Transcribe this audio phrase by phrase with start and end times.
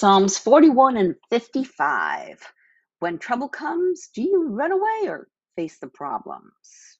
[0.00, 2.38] Psalms 41 and 55.
[3.00, 6.98] When trouble comes, do you run away or face the problems?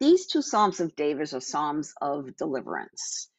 [0.00, 3.30] These two Psalms of David are Psalms of deliverance.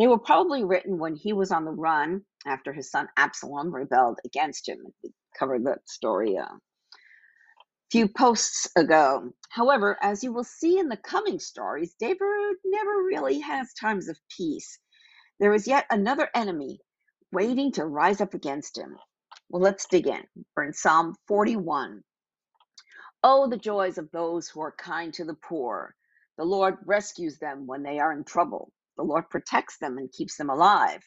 [0.00, 4.18] They were probably written when he was on the run after his son Absalom rebelled
[4.24, 4.78] against him.
[5.04, 6.48] We covered that story a
[7.92, 9.30] few posts ago.
[9.50, 12.18] However, as you will see in the coming stories, David
[12.64, 14.80] never really has times of peace.
[15.38, 16.80] There is yet another enemy
[17.34, 18.96] waiting to rise up against him.
[19.50, 20.22] Well, let's dig in.
[20.56, 22.02] We're in Psalm 41.
[23.22, 25.94] Oh, the joys of those who are kind to the poor.
[26.38, 28.72] The Lord rescues them when they are in trouble.
[28.98, 31.02] The Lord protects them and keeps them alive.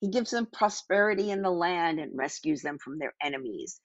[0.00, 3.80] He gives them prosperity in the land and rescues them from their enemies.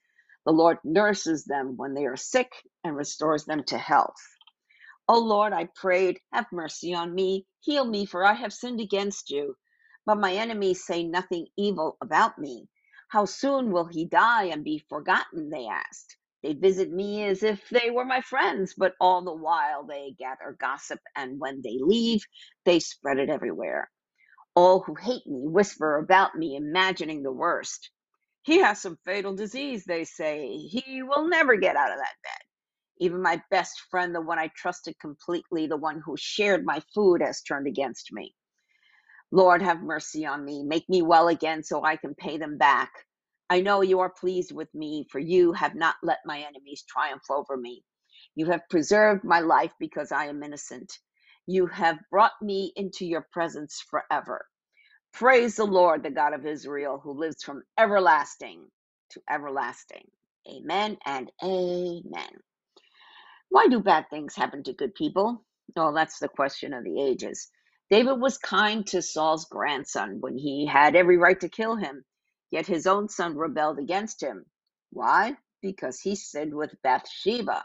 [0.46, 2.52] The Lord nurses them when they are sick
[2.84, 4.16] and restores them to health.
[5.08, 9.30] O Lord, I prayed, have mercy on me, heal me, for I have sinned against
[9.30, 9.54] you.
[10.08, 12.68] But my enemies say nothing evil about me.
[13.10, 15.50] How soon will he die and be forgotten?
[15.50, 16.18] They asked.
[16.42, 20.56] They visit me as if they were my friends, but all the while they gather
[20.60, 22.22] gossip, and when they leave,
[22.66, 23.90] they spread it everywhere.
[24.56, 27.90] All who hate me whisper about me, imagining the worst.
[28.42, 30.56] He has some fatal disease, they say.
[30.56, 32.42] He will never get out of that bed.
[33.00, 37.22] Even my best friend, the one I trusted completely, the one who shared my food,
[37.22, 38.34] has turned against me.
[39.32, 40.64] Lord, have mercy on me.
[40.64, 42.92] Make me well again so I can pay them back.
[43.50, 47.24] I know you are pleased with me, for you have not let my enemies triumph
[47.30, 47.84] over me.
[48.36, 50.92] You have preserved my life because I am innocent.
[51.46, 54.46] You have brought me into your presence forever.
[55.14, 58.66] Praise the Lord, the God of Israel, who lives from everlasting
[59.10, 60.06] to everlasting.
[60.48, 62.30] Amen and amen.
[63.50, 65.44] Why do bad things happen to good people?
[65.76, 67.48] Well, that's the question of the ages.
[67.90, 72.04] David was kind to Saul's grandson when he had every right to kill him,
[72.50, 74.46] yet his own son rebelled against him.
[74.90, 75.36] Why?
[75.62, 77.64] Because he sinned with Bathsheba.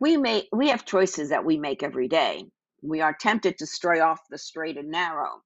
[0.00, 2.44] We may we have choices that we make every day.
[2.82, 5.42] We are tempted to stray off the straight and narrow.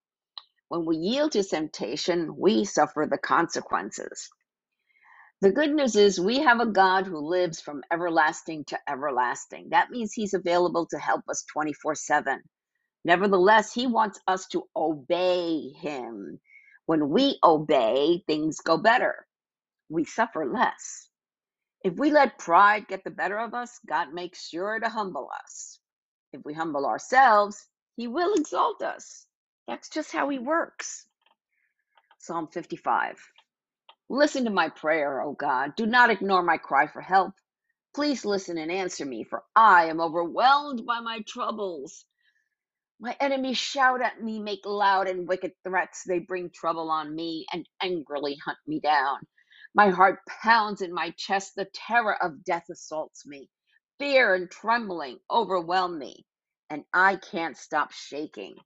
[0.68, 4.30] When we yield to temptation, we suffer the consequences.
[5.42, 9.68] The good news is we have a God who lives from everlasting to everlasting.
[9.70, 12.40] That means he's available to help us 24 7.
[13.04, 16.40] Nevertheless, he wants us to obey him.
[16.86, 19.26] When we obey, things go better.
[19.90, 21.08] We suffer less.
[21.84, 25.80] If we let pride get the better of us, God makes sure to humble us.
[26.32, 27.66] If we humble ourselves,
[27.96, 29.26] he will exalt us.
[29.68, 31.06] That's just how he works.
[32.18, 33.18] Psalm 55.
[34.10, 35.76] Listen to my prayer, O God.
[35.76, 37.34] Do not ignore my cry for help.
[37.94, 42.04] Please listen and answer me, for I am overwhelmed by my troubles.
[43.00, 46.04] My enemies shout at me, make loud and wicked threats.
[46.06, 49.20] They bring trouble on me and angrily hunt me down.
[49.74, 51.54] My heart pounds in my chest.
[51.56, 53.50] The terror of death assaults me.
[53.98, 56.26] Fear and trembling overwhelm me,
[56.70, 58.56] and I can't stop shaking.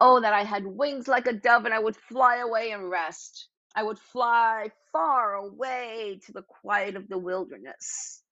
[0.00, 3.48] Oh, that I had wings like a dove and I would fly away and rest.
[3.76, 8.22] I would fly far away to the quiet of the wilderness.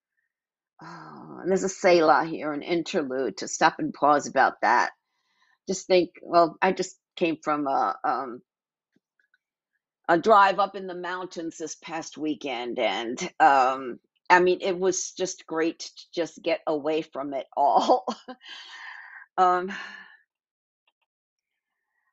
[0.82, 4.92] Oh, and there's a Selah here, an interlude to stop and pause about that
[5.72, 8.42] just think, well, I just came from a um,
[10.08, 13.98] a drive up in the mountains this past weekend and um
[14.28, 18.06] I mean it was just great to just get away from it all.
[19.38, 19.72] um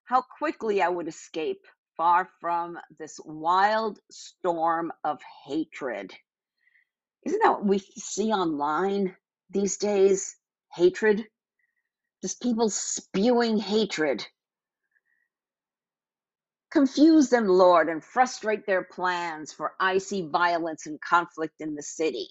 [0.06, 1.66] how quickly I would escape
[1.98, 6.14] far from this wild storm of hatred.
[7.26, 9.16] Isn't that what we see online
[9.52, 10.36] these days?
[10.74, 11.26] Hatred?
[12.22, 14.26] Just people spewing hatred.
[16.72, 21.84] Confuse them, Lord, and frustrate their plans, for I see violence and conflict in the
[21.84, 22.30] city.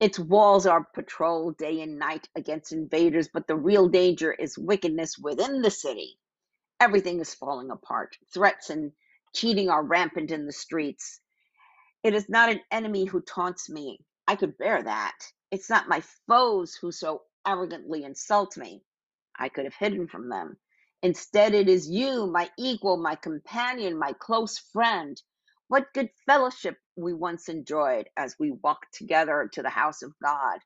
[0.00, 5.18] Its walls are patrolled day and night against invaders, but the real danger is wickedness
[5.18, 6.18] within the city.
[6.80, 8.16] Everything is falling apart.
[8.34, 8.92] Threats and
[9.34, 11.20] cheating are rampant in the streets.
[12.02, 14.00] It is not an enemy who taunts me.
[14.28, 15.18] I could bear that.
[15.50, 18.82] It's not my foes who so arrogantly insult me.
[19.40, 20.58] I could have hidden from them.
[21.02, 25.20] Instead, it is you, my equal, my companion, my close friend.
[25.68, 30.60] What good fellowship we once enjoyed as we walked together to the house of God.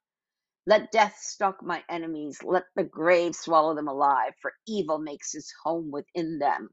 [0.67, 2.39] Let death stalk my enemies.
[2.45, 6.69] Let the grave swallow them alive, for evil makes his home within them.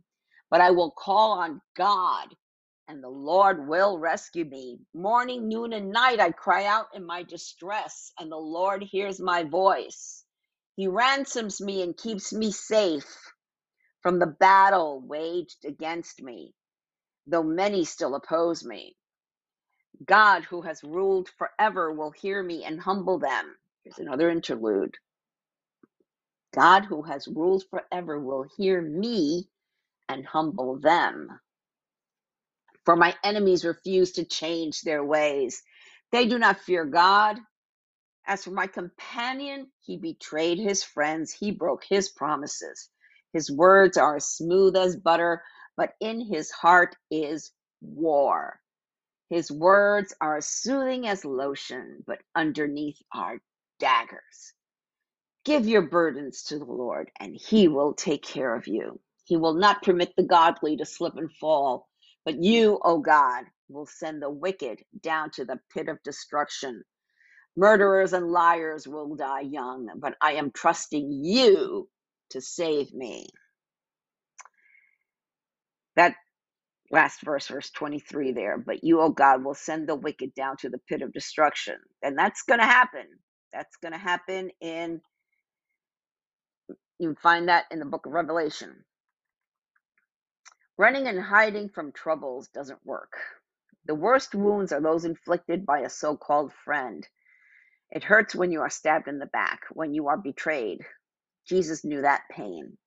[0.51, 2.27] But I will call on God,
[2.87, 4.79] and the Lord will rescue me.
[4.93, 9.43] Morning, noon, and night I cry out in my distress, and the Lord hears my
[9.43, 10.23] voice.
[10.75, 13.33] He ransoms me and keeps me safe
[14.03, 16.53] from the battle waged against me,
[17.27, 18.95] though many still oppose me.
[20.05, 23.55] God, who has ruled forever, will hear me and humble them.
[23.83, 24.95] Here's another interlude.
[26.55, 29.49] God, who has ruled forever, will hear me
[30.09, 31.29] and humble them.
[32.85, 35.63] For my enemies refuse to change their ways.
[36.11, 37.39] They do not fear God.
[38.31, 42.89] As for my companion, he betrayed his friends, he broke his promises.
[43.33, 45.43] His words are as smooth as butter,
[45.75, 47.51] but in his heart is
[47.81, 48.61] war.
[49.29, 53.41] His words are soothing as lotion, but underneath are
[53.79, 54.53] daggers.
[55.45, 59.01] Give your burdens to the Lord, and he will take care of you.
[59.25, 61.89] He will not permit the godly to slip and fall,
[62.25, 66.83] but you, O God, will send the wicked down to the pit of destruction.
[67.57, 71.89] Murderers and liars will die young, but I am trusting you
[72.31, 73.27] to save me.
[75.95, 76.15] That
[76.91, 78.57] last verse, verse 23 there.
[78.57, 81.77] But you, O God, will send the wicked down to the pit of destruction.
[82.03, 83.05] And that's going to happen.
[83.53, 85.01] That's going to happen in,
[86.99, 88.75] you find that in the book of Revelation.
[90.77, 93.13] Running and hiding from troubles doesn't work.
[93.87, 97.07] The worst wounds are those inflicted by a so called friend.
[97.91, 100.81] It hurts when you are stabbed in the back, when you are betrayed.
[101.47, 102.77] Jesus knew that pain.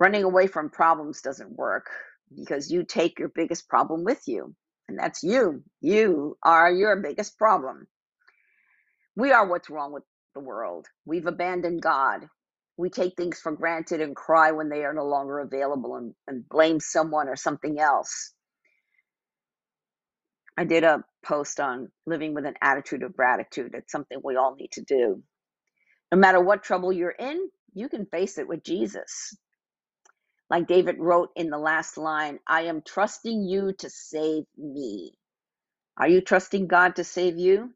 [0.00, 1.88] Running away from problems doesn't work
[2.36, 4.54] because you take your biggest problem with you,
[4.88, 5.64] and that's you.
[5.80, 7.86] You are your biggest problem.
[9.16, 10.04] We are what's wrong with
[10.34, 10.86] the world.
[11.04, 12.26] We've abandoned God.
[12.78, 16.48] We take things for granted and cry when they are no longer available and, and
[16.48, 18.32] blame someone or something else.
[20.58, 23.72] I did a post on living with an attitude of gratitude.
[23.74, 25.22] It's something we all need to do.
[26.12, 29.36] No matter what trouble you're in, you can face it with Jesus.
[30.50, 35.14] Like David wrote in the last line, I am trusting you to save me.
[35.98, 37.72] Are you trusting God to save you?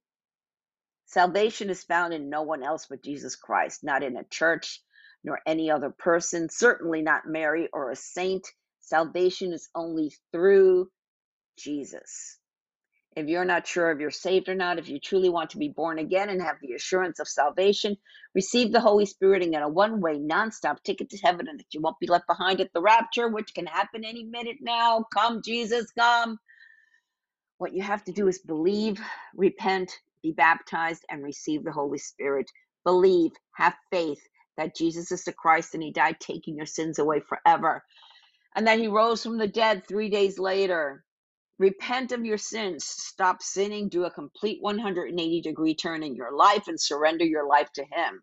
[1.07, 4.83] Salvation is found in no one else but Jesus Christ, not in a church
[5.25, 8.47] nor any other person, certainly not Mary or a saint.
[8.81, 10.89] Salvation is only through
[11.59, 12.39] Jesus.
[13.19, 15.71] If you're not sure if you're saved or not, if you truly want to be
[15.71, 17.97] born again and have the assurance of salvation,
[18.33, 21.75] receive the Holy Spirit and get a one way, non-stop ticket to heaven and that
[21.75, 25.05] you won't be left behind at the rapture, which can happen any minute now.
[25.13, 26.39] Come, Jesus, come.
[27.59, 29.01] What you have to do is believe,
[29.35, 32.49] repent, be baptized, and receive the Holy Spirit.
[32.85, 34.21] Believe, have faith
[34.57, 37.83] that Jesus is the Christ and He died taking your sins away forever,
[38.55, 41.05] and that He rose from the dead three days later
[41.59, 46.69] Repent of your sins, stop sinning, do a complete 180 degree turn in your life,
[46.69, 48.23] and surrender your life to Him.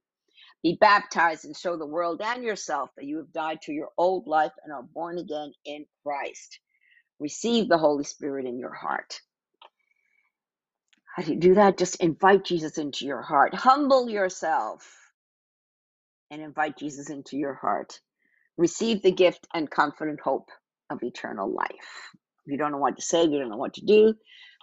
[0.64, 4.28] Be baptized and show the world and yourself that you have died to your old
[4.28, 6.60] life and are born again in Christ.
[7.20, 9.22] Receive the Holy Spirit in your heart.
[11.16, 11.78] How do you do that?
[11.78, 13.54] Just invite Jesus into your heart.
[13.54, 14.86] Humble yourself
[16.32, 18.00] and invite Jesus into your heart.
[18.58, 20.50] Receive the gift and confident hope
[20.90, 22.12] of eternal life.
[22.48, 24.16] You don't know what to say, you don't know what to do,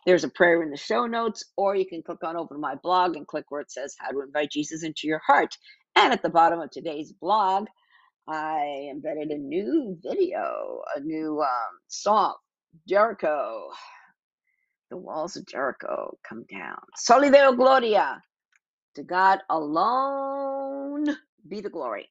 [0.06, 2.74] there's a prayer in the show notes, or you can click on over to my
[2.76, 5.56] blog and click where it says how to invite Jesus into your heart.
[5.96, 7.66] And at the bottom of today's blog,
[8.28, 12.36] I embedded a new video, a new um, song
[12.88, 13.70] Jericho.
[14.90, 16.78] The walls of Jericho come down.
[16.96, 18.22] Soli Deo Gloria.
[18.96, 21.06] To God alone
[21.48, 22.10] be the glory.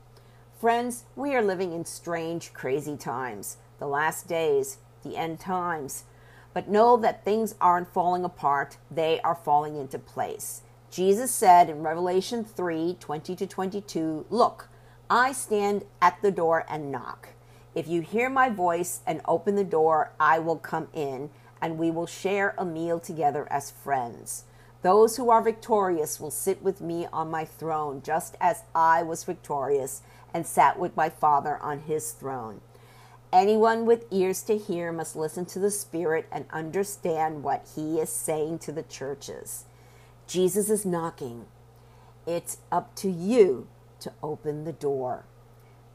[0.61, 6.03] Friends, we are living in strange, crazy times, the last days, the end times.
[6.53, 10.61] But know that things aren't falling apart, they are falling into place.
[10.91, 14.69] Jesus said in Revelation 3 20 to 22, Look,
[15.09, 17.29] I stand at the door and knock.
[17.73, 21.89] If you hear my voice and open the door, I will come in, and we
[21.89, 24.43] will share a meal together as friends.
[24.81, 29.23] Those who are victorious will sit with me on my throne, just as I was
[29.23, 30.01] victorious
[30.33, 32.61] and sat with my Father on his throne.
[33.31, 38.09] Anyone with ears to hear must listen to the Spirit and understand what he is
[38.09, 39.65] saying to the churches.
[40.27, 41.45] Jesus is knocking.
[42.25, 43.67] It's up to you
[43.99, 45.25] to open the door.